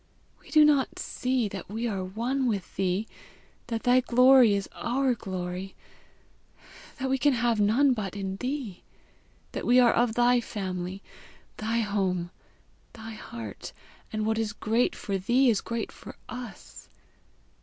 We 0.41 0.49
do 0.49 0.65
not 0.65 0.97
see 0.97 1.47
that 1.49 1.69
we 1.69 1.87
are 1.87 2.03
one 2.03 2.47
with 2.47 2.75
thee, 2.75 3.07
that 3.67 3.83
thy 3.83 3.99
glory 3.99 4.55
is 4.55 4.67
our 4.73 5.13
glory, 5.13 5.75
that 6.97 7.07
we 7.07 7.19
can 7.19 7.33
have 7.33 7.61
none 7.61 7.93
but 7.93 8.15
in 8.15 8.37
thee! 8.37 8.81
that 9.51 9.63
we 9.63 9.79
are 9.79 9.93
of 9.93 10.15
thy 10.15 10.41
family, 10.41 11.03
thy 11.57 11.81
home, 11.81 12.31
thy 12.93 13.11
heart, 13.11 13.73
and 14.11 14.25
what 14.25 14.39
is 14.39 14.53
great 14.53 14.95
for 14.95 15.19
thee 15.19 15.51
is 15.51 15.61
great 15.61 15.91
for 15.91 16.15
us! 16.27 16.89